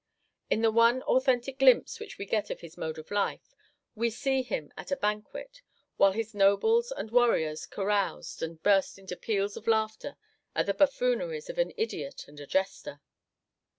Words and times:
In 0.49 0.63
the 0.63 0.71
one 0.71 1.03
authentic 1.03 1.59
glimpse 1.59 1.99
which 1.99 2.17
we 2.17 2.25
get 2.25 2.49
of 2.49 2.61
his 2.61 2.75
mode 2.75 2.97
of 2.97 3.11
life, 3.11 3.53
we 3.93 4.09
see 4.09 4.41
him 4.41 4.73
at 4.75 4.91
a 4.91 4.95
banquet, 4.95 5.61
while 5.97 6.13
his 6.13 6.33
nobles 6.33 6.91
and 6.91 7.11
warriors 7.11 7.67
caroused 7.67 8.41
and 8.41 8.63
burst 8.63 8.97
into 8.97 9.15
peals 9.15 9.55
of 9.57 9.67
laughter 9.67 10.17
at 10.55 10.65
the 10.65 10.73
buffooneries 10.73 11.51
of 11.51 11.59
an 11.59 11.71
idiot 11.77 12.25
and 12.27 12.39
a 12.39 12.47
jester. 12.47 12.99